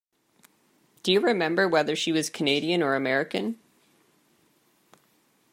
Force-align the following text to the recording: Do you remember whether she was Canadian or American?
Do 1.03 1.11
you 1.11 1.19
remember 1.19 1.67
whether 1.67 1.95
she 1.95 2.11
was 2.11 2.31
Canadian 2.31 2.81
or 2.81 2.95
American? 2.95 3.59